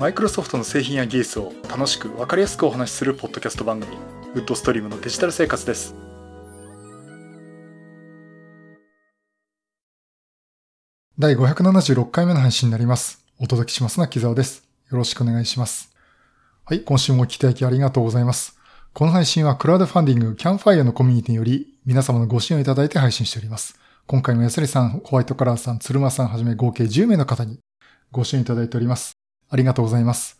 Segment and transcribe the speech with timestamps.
[0.00, 3.98] マイクロソフトの製品や技術を楽しく分かりやすくお話しするポッドキャスト番組
[4.34, 5.94] ウッドストリームのデジタル生活です。
[11.18, 13.26] 第576回目の配信になります。
[13.38, 14.66] お届けしますのは木沢です。
[14.90, 15.94] よろしくお願いします。
[16.64, 18.58] はい今週もお聞きいただきありがとうございます。
[18.94, 23.78] この配信はクラウドファンディングキャンファイアのコミュニティにより皆様のご支援をいただいて配信しております。
[24.06, 27.58] 今回も安利さん、ホワイトカラーさん、鶴間さんはじめ合計10名の方に
[28.10, 29.19] ご支援いただいております。
[29.50, 30.38] ありがとうございます。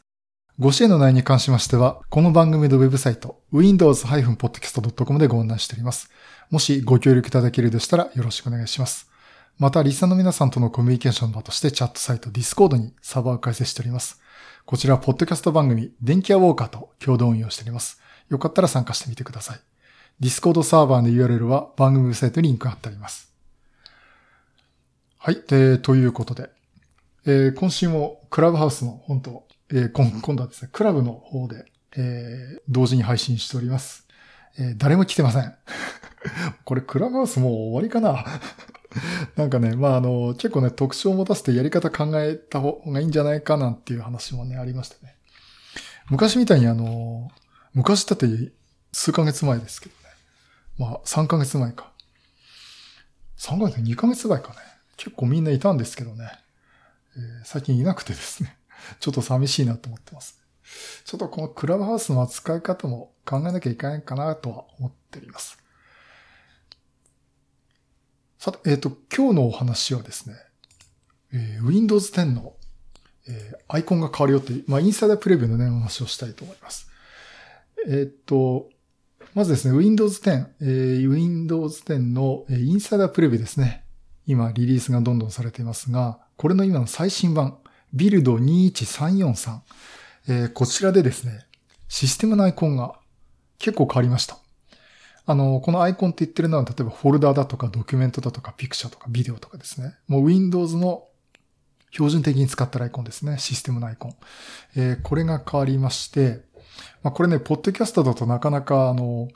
[0.58, 6.10] ご支援の内容に関しましては、この番組のウェブサイト、windows-podcast.com でご案内しております。
[6.50, 9.10] もしご協力いただけるでしたらよろしくお願いします。
[9.58, 14.20] また、リスナーの皆さんとのコミュニケーションの場としてチャットサイト Discord にサーバーを開設しております。
[14.64, 18.00] こちらはポッドキャスト番組、電気屋ウォーカーと共同運用しております。
[18.28, 19.60] よかったら参加してみてください。
[20.20, 23.32] Discord サーバーの URL は番組ウェブサイトにリンク貼ってあります。
[25.18, 25.42] はい。
[25.48, 26.50] えー、ということで、
[27.26, 34.06] えー、今週もクラブハウスの本当、えー、今今度はですね、クラブの方で、えー、同時に配信しております。
[34.58, 35.54] えー、誰も来てません。
[36.64, 38.24] これクラブハウスもう終わりかな？
[39.36, 45.14] なんかね、まあ、あの、結構ね、特徴を持たせてやり方考えた方がいいんじゃないかなんていう話もね、ありましたね。
[46.08, 47.30] 昔みたいにあの、
[47.74, 48.26] 昔だって
[48.92, 50.00] 数ヶ月前ですけどね。
[50.78, 51.92] まあ、3ヶ月前か。
[53.38, 54.56] 3ヶ月、2ヶ月前かね。
[54.96, 56.30] 結構みんないたんですけどね。
[57.16, 58.56] えー、最近いなくてですね。
[59.00, 60.40] ちょっと寂しいなと思ってます。
[61.04, 65.58] ちょっとこのクラブハウスの扱い方も考えなきゃいけないかなとは思っております。
[68.38, 70.36] さて、えっ、ー、と、今日のお話はですね、
[71.32, 72.54] えー、Windows 10の、
[73.28, 76.88] えー、アイコンが変わるよっていう、まあ、インサイダープレビューのね、お話をしたいと思います。
[77.86, 78.70] えっ、ー、と、
[79.34, 83.84] まずですね、Windows 10、えー、Windows 10の、えー、インサイダープレビューですね。
[84.26, 87.58] 今、リリースがどんどんされていますが、これの今の最新版、
[87.92, 89.58] ビルド21343、
[90.28, 91.44] えー、こちらでですね、
[91.86, 92.94] システムのアイコンが
[93.58, 94.38] 結構変わりました。
[95.26, 99.96] あの、このアイコンって言ってるのは、例えばフォルダーだとかドキュメントだとかピクチャーとかビデオとかですね。
[100.08, 101.08] もう Windows の
[101.90, 103.36] 標準的に使ったアイコンですね。
[103.36, 104.16] システムのアイコン。
[104.76, 106.40] えー、これが変わりまして、
[107.02, 109.28] まあ、これね、ポッドキャストだとなかなかあの、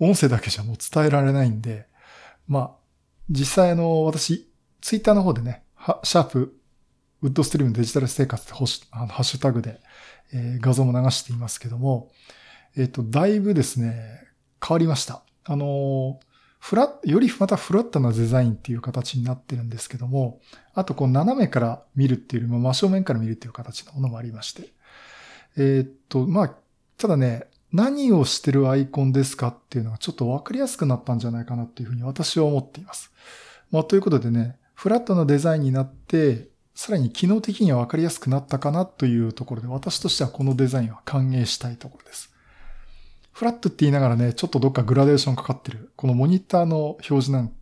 [0.00, 1.86] 音声だけじゃもう伝えられないんで、
[2.48, 2.70] まあ、
[3.30, 5.62] 実際あの、私、ツイッターの方でね、
[6.02, 6.54] シャープ、
[7.22, 9.80] ウッドストリームデジタル生活ってハッシュタグで、
[10.32, 12.10] えー、画像も流していますけども、
[12.76, 14.28] えっ、ー、と、だいぶですね、
[14.64, 15.22] 変わりました。
[15.44, 16.20] あの
[16.60, 20.40] フラよりまたフラットなデザインっていう形になってるんですけども、
[20.74, 24.72] あとこう斜めから見るっていうよりも真正面から見るっていう形のものもありまして。
[25.56, 26.54] えっ、と、まあ、
[26.98, 33.12] ただね、何をしてるアイコンですかっていうのがちょっとわかりやすくなったんじゃないかなっていうふうに私は思っています。
[33.70, 42.32] まあ、ということでね、フラットなデザインになって、さらに機能的には分かりやすくなったかなというところで、私としてはこのデザインは歓迎したいところです。
[43.32, 47.52] フラットって言いながらね、ちょっとどっかグラデーションかかってる、このモニターの表示なん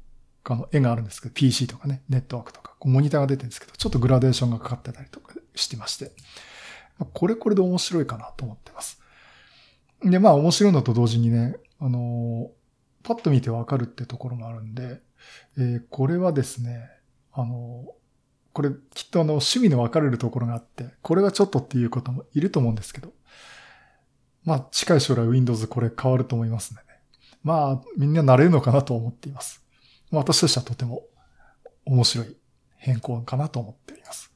[0.45, 6.13] かの絵があるんですけど、PC とかね、ネットワークとか、こうモニターが出てるんですけど、ちょっとグラデーションがかかってたりとかしてまして、
[7.15, 9.01] これこれで面白いかなと思ってます。
[10.03, 12.51] で、まあ面白いのと同時にね、あの
[13.03, 15.01] パッと見てわかるってところもあるんで、
[15.57, 16.91] えー、これはですね、
[17.39, 17.85] あの、
[18.55, 23.13] これきっとあの趣味の分かれるところがあって、これはちょっとっていうこともいると思うんですけど、
[24.45, 26.99] まあ近い将来 Windows これ変わると思いますのでね。
[27.43, 29.63] まあみんな慣れるのかなと思っています。
[30.11, 31.03] 私としてはとても
[31.85, 32.37] 面白い
[32.79, 34.33] 変更かなと思っています。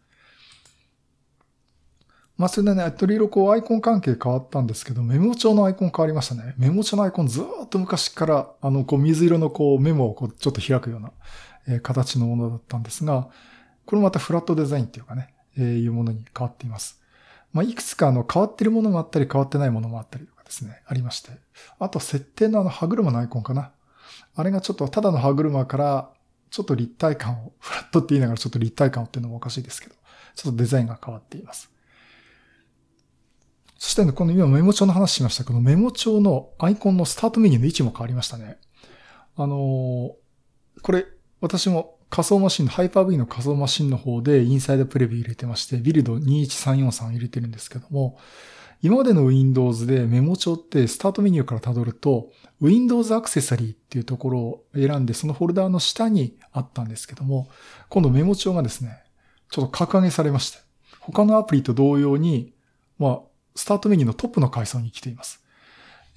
[2.40, 6.54] まあそれでね、いろいこうアイコン関係変わったんですけど、メモ帳のアイコン変わりましたね。
[6.56, 11.12] メモ帳のアイコンずっと昔から、あの、こう水色のこうメモをこうちょっと開くような、
[11.68, 13.28] えー、形のものだったんですが、
[13.84, 16.98] これまたフラットデザインっていうかね、えー、いうものに変わっています。
[17.52, 21.32] まあ、いくつかあの変わってるものもあったり変わってないものもあったりとかですね、ありまして。
[21.78, 23.70] あと設定のあの歯車のアイコンかな。
[24.34, 26.10] あれがちょっとただの歯車から
[26.50, 29.94] ちょっと立体感を、フラットって言いながらちょっと立体感をっていうのもおかしいですけど、
[30.36, 31.70] ちょっとデザインが変わっています。
[33.80, 38.58] そしてね、この今メモ帳の話しましたけど、メモ帳のアイコンのスタートメニューの位置も変わりましたね。
[39.36, 41.06] あのー、これ、
[41.40, 48.18] 私も仮想マシンの、ハイパー V の仮想マシンの方でインサイドプレビュー入れてまして、ビルド21343入れてるんですけども、
[48.82, 52.30] 今までの Windows でメモ帳ってスタートメニューから辿ると、
[52.60, 57.48] Windows アクセサリーっていうところを選んで、そのフォルダーの下にあったんですけども、
[57.88, 59.02] 今度メモ帳がですね、
[59.50, 60.58] ちょっと格上げされまして、
[61.00, 62.52] 他のアプリと同様に、
[62.98, 65.42] まあ、スタートメニューのトップの階層に来ています。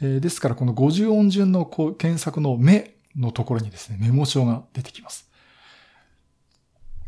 [0.02, 5.30] えー、ですから、この50音順のこう検索の目のところにですね、メモ帳が出てきます。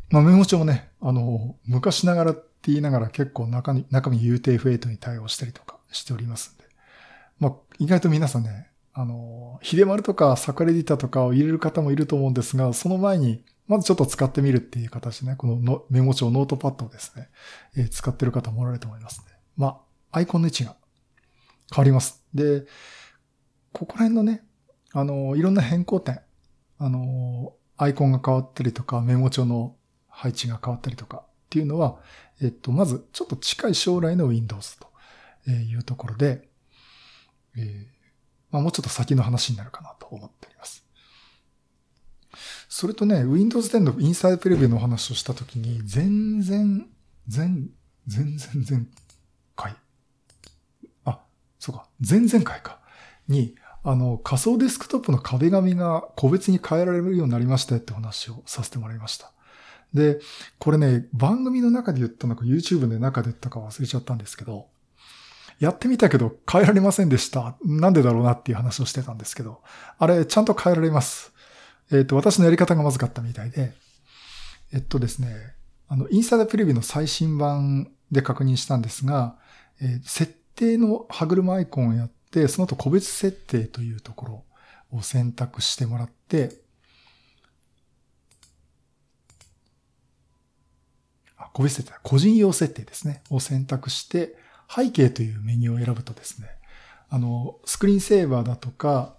[0.10, 6.66] まあ、メモ帳もね、あの、昔ながらって言いながら結構中に、中身 UTF-8 に対応したりとかしておりますんで。
[7.40, 17.30] まあ、意外と皆さんね、あの、ヒデマルとかサクラエディタとかを入れる方もいると思うんですが、その前に、まずちょっと使ってみるっていう形でね、このメモ帳、ノートパッドをですね、
[17.76, 19.34] えー、使ってる方もおられると思いますね。
[19.58, 19.78] まあ、
[20.16, 20.78] アイコンの位置が
[21.74, 22.24] 変わります。
[22.34, 22.66] で、
[23.74, 24.46] ここら辺のね、
[24.94, 26.22] あの、いろんな変更点、
[26.78, 29.76] あの、アイコンが変わったりとか、メモ帳の
[30.08, 32.00] 配置が変わったりとかっていうのは、
[32.42, 36.48] えっと、まずちょっと近い将来の Windows というところで、
[37.58, 37.86] えー、
[38.52, 40.86] まあ、もうちょっと先の話になるかなと思っております。
[42.70, 46.88] それとね、Windows 10のインサイドプレビューのお話をしたときに、全然、
[47.28, 47.70] 全、
[48.08, 48.86] 全然前回。
[48.86, 49.15] あ、
[51.66, 52.78] そうか、前々回か。
[53.28, 59.32] に、あの、仮想デスクトップの壁紙が個別に変えられるようになりましたって話をさせてもらいました。
[59.92, 60.20] で、
[60.60, 64.68] これね、番組の中で言ったのか YouTube の中で言ったか忘れちゃったんですけど、
[65.60, 67.56] やってみたけど変えられませんでした。
[67.64, 69.64] なんでだろうなっていう話をしてたんですけど、
[69.98, 71.32] あれちゃんと変えられます。
[71.92, 73.74] えっ、ー、と、私のやり方がまずかったみたいで、
[74.72, 75.56] えっとですね、
[75.88, 79.40] あの、インサイダープレビューの最新版で確認したんですが、
[79.82, 84.44] えー、設定の歯車アイコンをやって、その後個別設定というところ
[84.92, 86.52] を選択してもらって、
[91.38, 94.36] あ個別設定、個人用設定ですね、を選択して、
[94.74, 96.48] 背景というメニューを選ぶとですね、
[97.10, 99.16] あの、スクリーンセーバーだとか、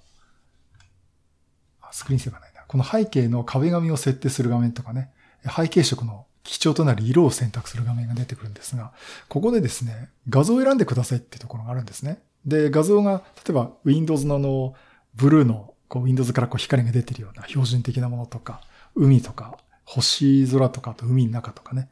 [1.92, 2.62] スクリーンセーバーないな。
[2.66, 5.12] この背景の壁紙を設定する画面とかね、
[5.44, 8.92] 背景色の基調となる色を選択する画面が出てくるんですが、
[9.28, 12.22] ここでですね、画像を選んでくださいっていうところがあるんですね。
[12.44, 14.74] で、画像が、例えば Windows のあの、
[15.14, 18.60] ブルーの、こう Windows からこう光が出てるような標準的なものとか、
[18.94, 21.88] 海とか、星空とか、あと海の中とかね、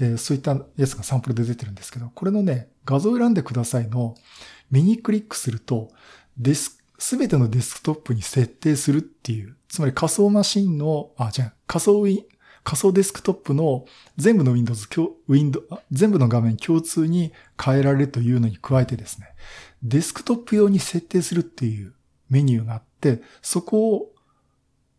[0.00, 4.14] えー、そういったやつがサンプルで出てるんですけど、これのね、画像を選んでくださいの、
[4.70, 5.90] 右クリックすると、
[6.38, 12.06] デス、すべてのデスクトップに設定するっていう、つまり仮想マシンの、あ、じゃあ仮想
[12.66, 13.86] 仮想デスクトップの
[14.16, 14.88] 全部の Windows、
[15.28, 17.32] Windows、全部の画面共通に
[17.64, 19.28] 変えられるというのに加えてですね、
[19.84, 21.94] デスクトップ用に設定するっていう
[22.28, 24.10] メニューがあって、そこを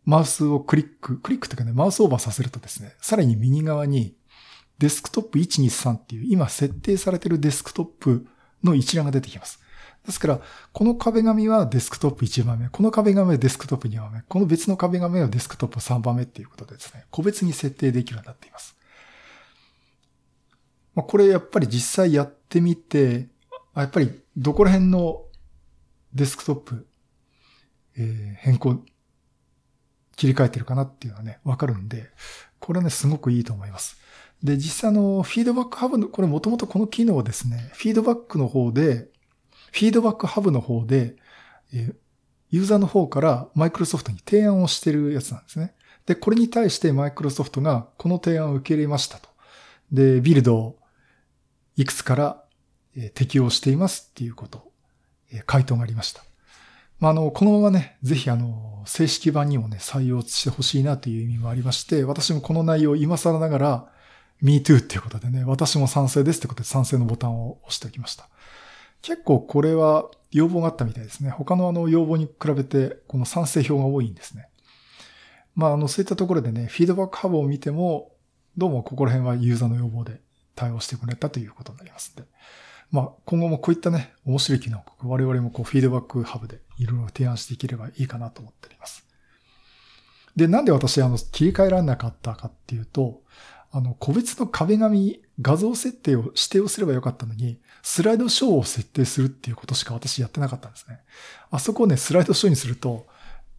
[0.06, 4.16] マウスをクリック、クリックというかね、マウスオーバーさせるとですね、さらに右側に
[4.78, 8.26] デスクトップ123っていう今設定されているデスクトップ
[8.64, 9.60] の一覧が出てきます。
[10.08, 10.40] ですから、
[10.72, 18.74] この壁紙はデスクトップ1番目、この壁紙はデスクトップ2番目、この別の壁紙はデスクトップ3番目っていうことでですね、個別に設定できるようになっています。
[20.94, 23.28] まあ、これやっぱり実際やってみて、
[23.76, 25.24] やっぱりどこら辺の
[26.14, 26.86] デスクトップ、
[27.98, 28.82] えー、変更
[30.16, 32.08] 切り替えてるかなっていうのはね、わかるんで、
[32.60, 33.98] これはね、すごくいいと思います。
[34.42, 39.10] で、実際のフィードバックハブの、これもともとこの機能をですね、フィードバックの方で、
[39.72, 41.16] フィードバックハブの方で、
[42.50, 45.74] ユーザーの方からマイクロソフトに提案をしてるやつなんですね。
[46.06, 49.28] で、これに対してマイクロソフトがこの提案を受け入れましたと。
[49.92, 50.78] で、ビルドを
[51.76, 52.44] いくつから
[53.14, 54.72] 適用していますっていうこと、
[55.46, 56.22] 回答がありました。
[56.98, 63.92] まあ、あの、このままね、ぜひあの、正式版にもね、採用してほしいなという意味もありまして、私もこの内容今更ながら、
[64.42, 68.28] MeToo っていうことでね、私も賛成ですってことで賛成のボタンを押しておきました。
[69.02, 71.30] 結構これは要望があったみたいですね。
[71.30, 74.48] 他のあの要望に比べて、この賛成票が多いんですね。
[75.54, 78.12] まあ、あの、そういったところでね、フィードバックハブを見ても、
[78.56, 80.20] どうもここら辺はユーザーの要望で
[80.54, 82.28] 対応してくれたということになりますんで。
[82.90, 89.06] まあ、今後もこういったね、面白い機能我々もこうフィードバックハブでいろいろ提案していければいいかなと思っております。
[90.36, 93.22] で、なんで私、あの、切り替えられなかったかっていうと、
[93.70, 101.00] あの、個別の壁紙、画像設定を指定をすればよかったのに、スライドショーを設定するっていうことしか私やってなかったんですね。
[101.50, 103.06] あそこをね、スライドショーにすると、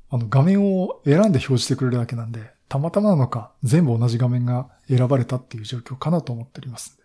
[0.09, 6.99] あの、画面を選んで表示してくれるだけなんで、たまたまなのか、全部同じ画面が選ばれたっていう状況かなと思っております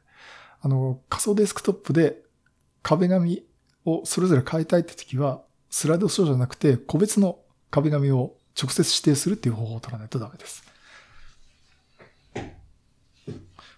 [0.60, 2.22] あの、仮想デスクトップで
[2.82, 3.44] 壁紙
[3.84, 7.38] をそれぞれ変えたいって時は、スライドショーじゃなくて、個別の
[7.70, 10.64] 壁紙を直接指定するっていう方法を取らないとダメです。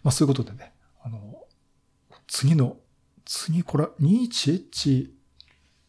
[0.07, 0.73] まあそういうことでね、
[1.03, 1.43] あの、
[2.29, 2.77] 次の、
[3.25, 5.09] 次これ 21H1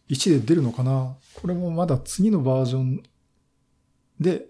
[0.10, 1.16] で出るのかな？
[1.36, 3.04] これもまだ次のバージョン
[4.20, 4.48] で、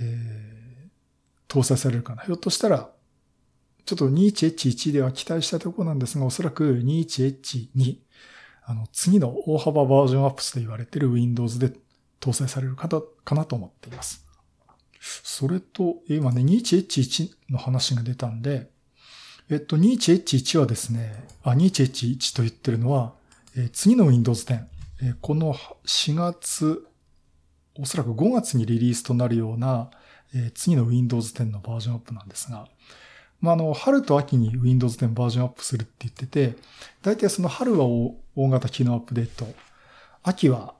[0.00, 2.24] えー、搭載されるかな。
[2.24, 2.90] ひょっとしたら
[3.84, 7.98] ちょっと 21H1 では期待したところなんですが、おそらく 21H2、
[8.64, 11.72] あの、次の大幅バージョンアップスと言われている Windows で
[12.20, 14.26] 搭載されるかとかなと思っています。
[15.00, 18.71] それと、今ね、21H1 の話が出たんで、
[19.52, 23.12] えっと、21H1 はですね、あ、21H1 と言ってるのは、
[23.54, 24.64] えー、次の Windows 10、
[25.02, 25.52] えー、この
[25.84, 26.86] 4月、
[27.78, 29.90] おそらく5月にリリースとなるような、
[30.34, 32.66] えー、次の Windows 10のバージョンアップなんですが、
[33.42, 36.56] まあ、あの、春と秋に Windows 10バージョンアップするって言ってて、
[37.02, 39.46] 大体その春は大型機能アップデート、
[40.22, 40.72] 秋は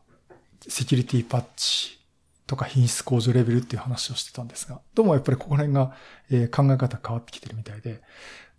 [0.67, 2.03] セキュリティパッチ
[2.47, 5.95] とか品質向上レベルっていう話をしてたんですが、どうもやっぱりここら辺が、
[6.31, 8.01] え考え方変わってきてるみたいで、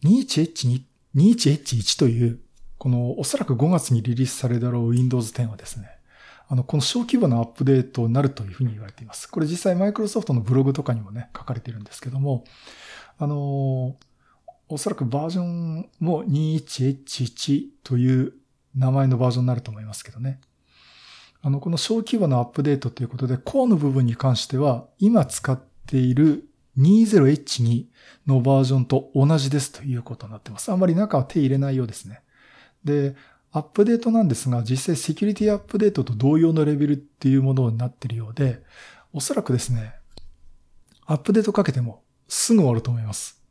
[0.04, 2.40] 21H1 という、
[2.78, 5.90] このおそらく5月にリリースされるだろう Windows 10はですね、
[6.48, 9.28] あの、この小規模なアップデートになるというふうに言われています。
[9.30, 12.44] これ実際マイクロソフトのブログとかにもね、書かれてるんですけども、
[13.18, 13.96] あの
[14.70, 18.34] おそらくバージョンも 21H1 という
[18.76, 20.42] 名前のバージョンになると思いますけどね。
[21.42, 27.86] あの、この小規模なアップデートということで、コアの部分に関しては、今使っている 20H2
[28.28, 30.72] のバージョンと同じですということになってます。
[30.72, 32.22] あんまり中は手入れないようですね。
[32.84, 33.16] で、
[33.52, 38.64] アップデートなんですが、実際セキュリティアップデートと同様のレベルっていうものになっているようで、
[39.14, 39.94] おそらくですね、
[41.06, 43.42] アップデートかけてもすぐ終わると思います。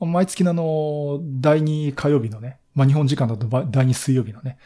[0.00, 4.58] 毎月のあの、第2火曜日のね、まあ、日本時間だと第2水曜日のね、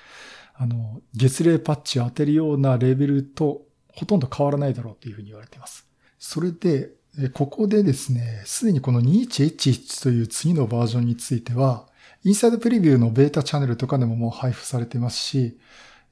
[0.54, 3.62] あの、月例パッチを当てるようなレベルと
[3.94, 5.86] ほとんど変わらないだろうというふうに言われています。
[6.18, 6.90] それで、
[7.34, 11.88] ここでですね、すでにこの 21H1 という次のバージョンについては、
[12.24, 15.58] インサイドプレビューのベータチャンネルとかでももう配布されてますし、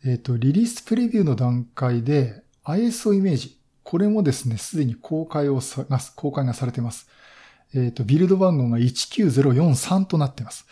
[0.05, 5.85] えっ、ー、と、リリースプレビューの段階で ISO イメージ、これもですね、すでに公開をさ、
[6.17, 7.09] 公開がされています。
[7.75, 10.67] えっ、ー、と、ビルド番号が19043となってます。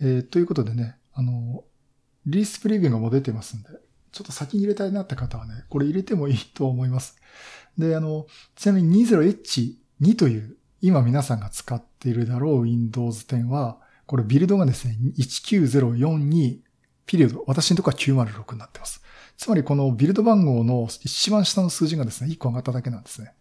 [0.00, 1.64] えー、ということでね、あの、
[2.26, 3.68] リリースプレビューがもう出てますんで、
[4.12, 7.16] ちょっと先に入れたいなって方はね、これ入れてもいいと思います。
[7.78, 16.60] で、あの、ちなみに 20H2 という、今皆さんが使っているだろう Windows 10は、これビルドがですね、19042
[17.06, 19.02] ピリオド、私のところは906になってます。
[19.36, 23.34] つまりこのビルド番号の一番下の数字がですね、1個上がっただけなんですね。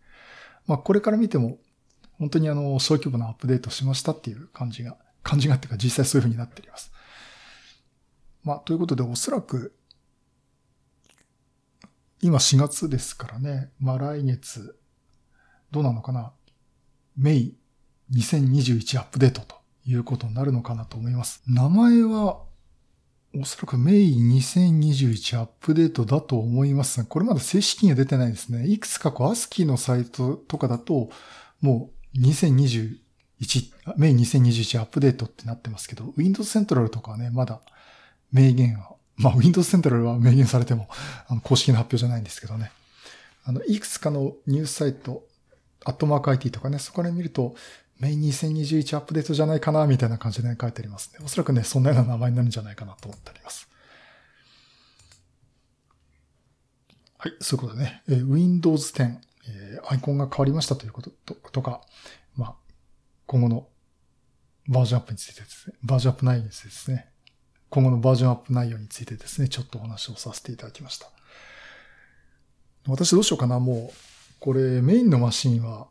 [0.65, 1.57] まあこれから見ても、
[2.17, 6.91] 本当にあの、小規模なアップデートしましたっていう感じが、感じがっていうか実際そういう風になっております。
[8.43, 9.75] まあということでおそらく、
[12.21, 14.77] 今4月ですからね、まあ来月、
[15.71, 16.33] どうなのかな、
[17.17, 17.57] メイ
[18.13, 21.41] 2021アップデートということになるのかなと思います。
[21.47, 22.41] 名前は、
[23.35, 28.67] おそらくメイ2021アップデートだと思いますが、これまだ正式には出てないですね。
[28.67, 31.09] いくつかこう、アスキーのサイトとかだと、
[31.61, 32.97] もう2021、
[33.97, 37.61] メイ2021アップデートってなってますけど、Windows Central とかはね、まだ
[38.31, 40.87] 明言は、まあ Windows Central は明言されても、
[41.27, 42.71] あの公式の発表じゃないんですけどね。
[43.43, 45.23] あの、いくつかのニュースサイト、
[45.85, 47.55] アットマーク IT とかね、そこで見ると、
[47.99, 51.19] メイン2021アップデートじゃないかな、みたいな感じで、ね、書いてありますね。
[51.23, 53.67] おそらくね、そんなような名前になるんじゃないかなと思っております。
[57.17, 59.17] はい、そういうことでね、えー、Windows 10、
[59.49, 61.81] えー、アイコンが変わりましたということととか、
[62.37, 62.55] まあ、
[63.25, 63.67] 今後の
[64.69, 67.09] バージョンアップについてですね、バージョンアップ内についてですね、
[67.69, 71.07] 今後のバージョンアップ内容についてですね、ちょっとお話をさせていただきました。
[72.87, 73.93] 私どうしようかな、もう、
[74.39, 75.87] これメインのマシンは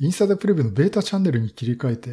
[0.00, 2.10] インサイドプレビューのベータチャンネルに切り替えて、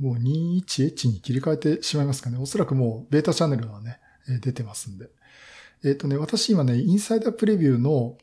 [0.00, 2.38] もう 21H に切り替えてしまいますかね。
[2.38, 4.00] おそらくもうベータチャンネルはね、
[4.40, 5.10] 出てますんで。
[5.84, 8.16] えっ、ー、とね、私今ね、インサイダープレビューの、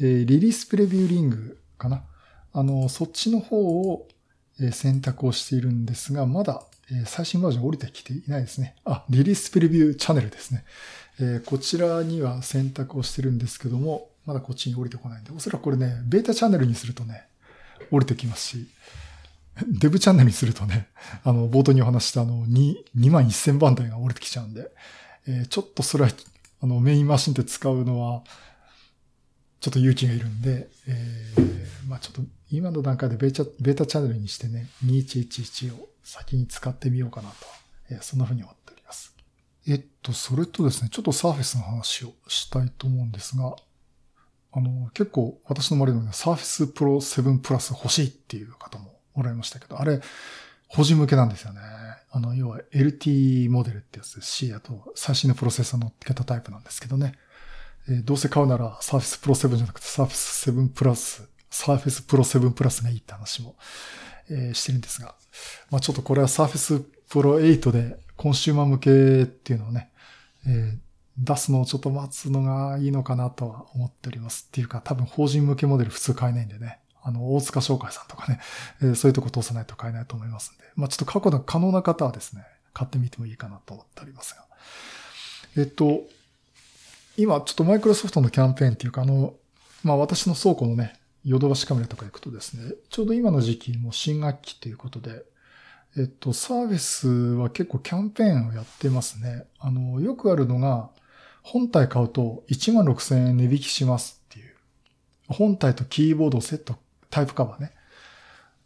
[0.00, 2.04] えー、リリースプレビューリングかな。
[2.52, 4.08] あの、そっちの方を、
[4.70, 8.76] 選択をしているんですが、まだ、え、最新バージョン降りてきていないですね。
[8.84, 10.64] あ、リリースプレビューチャンネルですね。
[11.20, 17.26] え、こちらには選択をしてるんですけども、まだこっちに降りてこないんで、おそらくこれね、ベータチャンネルにするとね、
[17.90, 18.68] 降りてきますし、
[19.68, 20.88] デブチャンネルにするとね、
[21.22, 24.70] あの、冒頭にお話したあの、2、2万1000番台が降りてきちゃうんで、
[25.26, 26.10] え、ちょっとそれは、
[26.60, 28.24] あの、メインマシンで使うのは、
[29.60, 37.34] ちょっと勇気がいるんで、えー、まあちょっと今の段階でベータベータチャンネルにしてね、2111を先に使ってみようかなと、
[37.90, 39.14] えー、そんな風に思っております。
[39.66, 43.56] えっと、それとですね、ちょっとサーフェスの話をしたいと思うんですが、
[44.52, 50.00] あの、結構私の周りのサーフィスプロ7プラス欲しいっていう方もおられましたけど、あれ、
[50.68, 51.60] 法人向けなんですよね。
[52.10, 57.14] あの、要は LT モデルってやつですし、あと最新のプロセッサー乗っけたタイプなんですけどね。
[57.88, 63.56] えー、どうせ買うならサーフィスプロ7じゃなくてサーフィス7プラス、サーフィスプロ7プラスがいいって話も、
[64.30, 65.14] えー、してるんですが、
[65.70, 69.90] まあちょっとこれはサーフィスプロ8でコンシューマー向けっていうのをね、
[70.46, 70.78] えー、
[71.18, 74.46] 出すのをちょっと待つのがいいのかなとは思っております。
[74.48, 76.80] っていうか多分法人向けモデル普通買えないんでね。
[77.02, 78.40] あの、大塚商会さんとかね、
[78.80, 80.64] えー、そういうとこ通さないと買えないと思いますんで。
[80.74, 84.46] まあちょっと過去の可能な方はですね、買ってみてもいいかなと思っておりますが。
[85.56, 86.02] えっと、
[87.16, 89.34] 今ちょっとマイクロソフトのキャンペーンっていうか、あの、
[89.82, 95.24] まあ私の倉庫のね、ヨドバシカメラとか行くとですね、ちょうど今の時期も新学期ということで、
[95.96, 99.46] えっと、サービスは結構キャンペーンをやってますね。
[99.58, 100.90] あの、よくあるのが、
[101.42, 104.54] 本体買うと1万6000円値引きしますっていう。
[105.28, 106.76] 本体とキーボードセット、
[107.10, 107.72] タイプカバーね。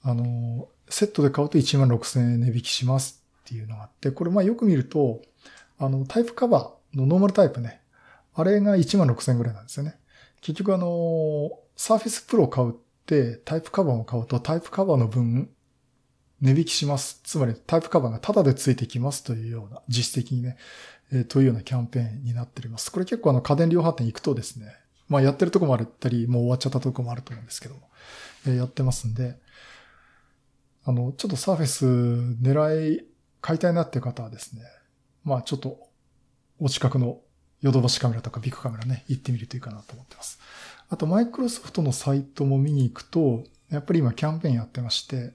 [0.02, 5.22] あの、セットで買うと1万6000円値引きしますっていうのがあって、これまあよく見ると、
[5.78, 7.82] あの、タイプカバーのノーマルタイプね。
[8.34, 9.98] あれが1万6000円ぐらいなんですよね。
[10.40, 12.74] 結局あの、サーフィスプロ買うっ
[13.06, 15.48] て、タイプカバーを買うとタイプカバーの分、
[16.40, 17.20] 値引きします。
[17.22, 20.56] つまりタイプカバーがタダでついてきますというような実績にね、
[21.12, 22.90] えー、というようなキャンペーンになっております。
[22.90, 24.74] これ結構あの家電量販店行くとですね、
[25.06, 27.80] まあやってるとこもあったり、もう終わっちゃったとこもあると思うんですけども、
[28.48, 29.36] えー、やってますんで、
[30.84, 33.06] あの、ちょっとサーフェス狙い、
[33.40, 34.62] 買いたいなっていう方はですね、
[35.22, 35.78] まあちょっと
[36.58, 37.20] お近くの
[37.60, 40.38] ヨドバシカメラとかビッグカメラね、行ってみるといいかなと思ってます。
[40.88, 45.34] あと、マイクロソフトのサイトも見に行くと、やっぱり今キャンペーンやってまして、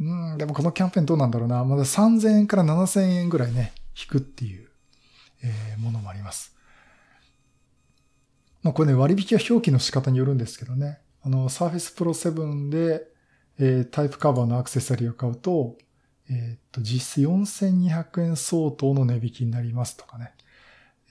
[0.00, 0.04] う
[0.34, 1.64] ん、でもこのキャンペーンどうなんだろうな。
[1.64, 4.68] まだ3000円から7000円ぐらいね、引くっていう、
[5.42, 6.54] えー、ものもあります。
[8.62, 10.98] まあこれね、割引は表記の仕方によるんですけどね。
[11.22, 13.06] あの、Surface Pro 7で、
[13.58, 15.78] えー、タイプカバーのアクセサリーを買うと、
[16.28, 20.32] えっ、と、実質4200円相当の値引きになりますとかね。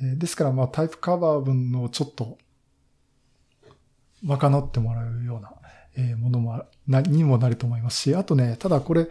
[0.02, 2.38] えー、ですから、まあ、タイプカバー分のちょっと、
[4.26, 5.52] 賄ってもらうような、
[5.96, 9.08] えものも、な、にもなると思いますし、あとね、ただこれ、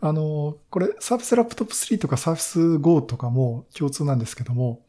[0.00, 4.82] あの、これ、サーフィスラップトップ3とかサーフィス Go とかも共通なんですけども、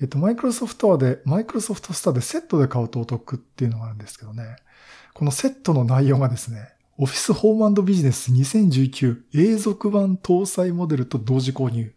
[0.00, 4.56] えっと、マイクロソフトで、マイクロソフトストアでセットで買うとお得っていうのがあるんですけどね、
[5.14, 11.92] このセットの内容がですね、オフィスホームビジネス2019永続版搭載モデルと同時購入。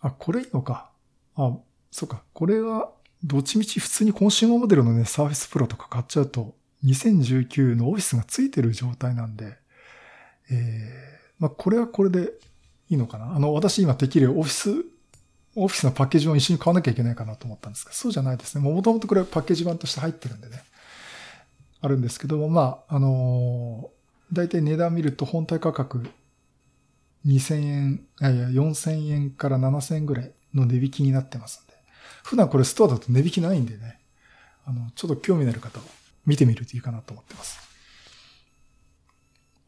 [0.00, 0.90] あ、これいいのか。
[1.34, 1.56] あ、
[1.90, 2.22] そうか。
[2.32, 2.92] これは、
[3.24, 9.56] どっちみち普通にコンシューマーモデルのね、サーフィスプロとか買っちゃうと、2019のオフィスがついてる状態なんで、
[10.50, 12.32] えー、まあ、これはこれで
[12.88, 13.34] いいのかな。
[13.34, 14.84] あの、私今できるオフィス、
[15.54, 18.60] オフィスのパッケージを一緒に買わなきゃいけないかなと思ったんですけど、そうじゃないですね。
[18.62, 20.62] もともとこれはパッケージ版として入ってるんでね。
[21.80, 26.08] あるんですけども、まあ、あのー、大体値段見ると本体価格
[27.26, 31.65] 2000円、いやいや、4000円から7000円ぐらいの値引きになってます。
[32.24, 33.98] 普段これストアだと値引きないんでね。
[34.64, 35.84] あの、ちょっと興味のある方は
[36.26, 37.58] 見てみるといいかなと思ってます。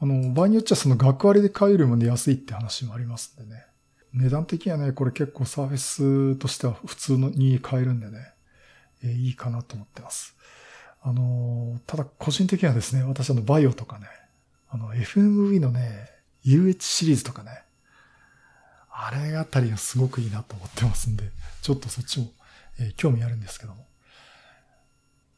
[0.00, 3.64] あの、場合によっちゃその額割で買うよりも、ね、安いって話もありますんでね。
[4.12, 8.32] 値段的にはね、これ結構サーフェスとしては普通のに買えるんでね、
[9.04, 10.34] えー、いいかなと思ってます。
[11.02, 14.06] あの、ただ個人的にはですね、私あのバイオとかね、
[14.68, 16.08] あの FMV のね、
[16.44, 17.62] UH シリーズとかね、
[19.00, 21.24] あれあたりがすごくいいなと思ってますんで、
[21.62, 22.26] ちょっとそっちも、
[22.80, 23.86] えー、興味あるんですけども。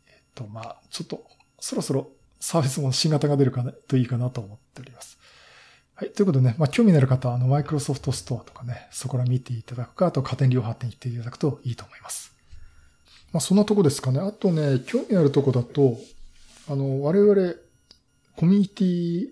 [0.08, 1.24] えっと、まあちょっと、
[1.58, 5.18] そろそろサービスも新型が出るかなといいかなと思っております。
[5.94, 6.10] はい。
[6.10, 12.32] ということでね、まあ、興味のある方は、あの、マイクロソフトストアとかね、そこら見ていただくか、あと家電量販店行っていただくといいと思います。
[13.32, 14.20] まあ、そんなとこですかね。
[14.20, 15.98] あとね、興味あるとこだと、
[16.70, 17.54] あの、我々、
[18.36, 19.28] コミュニティ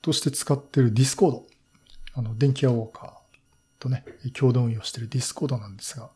[0.00, 1.46] として使ってるディスコード。
[2.14, 3.17] あの、電気屋ウォーカー
[3.78, 6.10] とね、共同運用してるディスコードなんですが、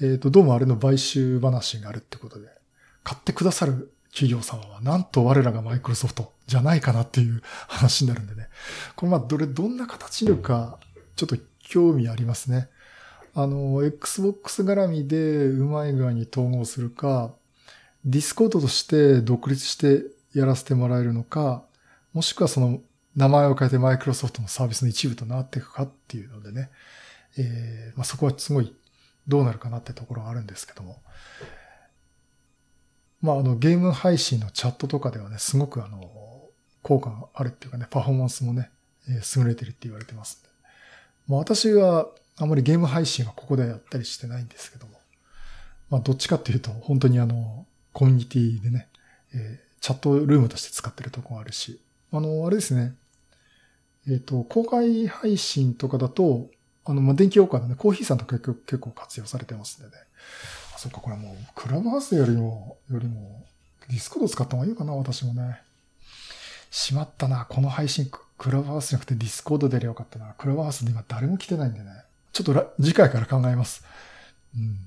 [0.00, 2.48] えっ、ー、と、どうもあれの買収話があるってことで、
[3.02, 8.48] 買ってくださる企業様は、なんと我らがマイクロソフトじゃないかなっていう話になるんでね。
[8.96, 10.78] これまあ、どれ、どんな形になるか、
[11.16, 12.68] ちょっと興味ありますね。
[13.34, 17.32] あの、Xbox 絡みでうまい具合に統合するか、
[18.04, 21.64] ディスコードとして独立してやらせてもらえるのか、
[22.12, 22.80] もしくはその
[23.16, 26.70] 名前を変えてマイクロソフトのサービスの一部となっていくかっていうのでね、
[27.38, 28.74] えーまあ、そこはすごい
[29.28, 31.00] どうなるかなってところがあるんですけども。
[33.22, 36.10] まあ、あの、ゲーム配信のチャットとかではね、すごくあの、
[36.82, 38.70] 効果があるっていうかね、パフォーマンスもね、
[39.08, 40.48] えー、優れてるって言われてますんで。
[41.28, 44.92] まあ、私はあまりゲーム配信はここでやったりしてないんですけども。
[45.88, 48.88] まあ、どっちかっていうと、本当にあの、コミュニティでね、
[49.32, 51.80] えー、チャットルームとして使ってるところあるし、
[52.12, 52.94] あの、あれですね、
[54.08, 56.48] えっ、ー、と、公開配信とかだと、
[56.84, 60.02] あの、まあ、電気オーカーのね、コーヒーさんとか結構活用されてますんでね。
[60.74, 63.44] あそっか、これもう、クラブハウスよりも、よりも、
[63.88, 65.60] ディスコード使った方がいいかな、私もね。
[66.70, 70.34] しまったな、この配信、クラブハウスじゃなくてディスコードでやりゃよかったな。
[70.36, 71.86] クラブハウスで今誰も来てないんでね。
[72.32, 73.84] ちょっと次回から考えます。
[74.56, 74.78] うん。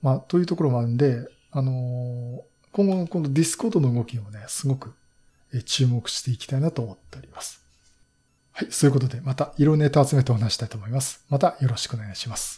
[0.00, 2.40] まあ、というところもあるんで、あのー
[2.76, 4.92] 今後のこのディスコードの動きをね、すごく
[5.64, 7.65] 注目していきたいなと思っております。
[8.58, 11.22] はい、そういうことでまたいろんなネタ集めてお話したいと思います。
[11.28, 12.54] またよろしくお願いします。